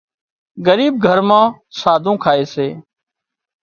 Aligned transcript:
ڳريٻ 0.65 0.93
گھر 1.05 1.19
مان 1.27 1.45
ساڌُون 1.79 2.15
کائي 2.23 2.43
سي 2.53 2.67